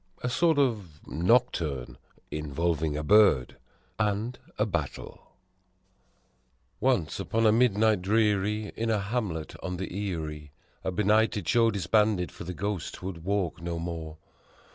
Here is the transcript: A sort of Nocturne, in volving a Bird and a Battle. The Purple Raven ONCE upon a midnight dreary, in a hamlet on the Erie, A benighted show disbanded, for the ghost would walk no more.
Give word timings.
A 0.23 0.29
sort 0.31 0.57
of 0.57 0.99
Nocturne, 1.07 1.95
in 2.31 2.51
volving 2.51 2.97
a 2.97 3.03
Bird 3.03 3.57
and 3.99 4.39
a 4.57 4.65
Battle. 4.65 5.11
The 5.13 5.13
Purple 6.79 6.89
Raven 6.89 6.99
ONCE 7.03 7.19
upon 7.19 7.45
a 7.45 7.51
midnight 7.51 8.01
dreary, 8.01 8.71
in 8.75 8.89
a 8.89 8.97
hamlet 8.99 9.53
on 9.61 9.77
the 9.77 9.95
Erie, 9.95 10.49
A 10.83 10.91
benighted 10.91 11.47
show 11.47 11.69
disbanded, 11.69 12.31
for 12.31 12.45
the 12.45 12.55
ghost 12.55 13.03
would 13.03 13.23
walk 13.23 13.61
no 13.61 13.77
more. 13.77 14.17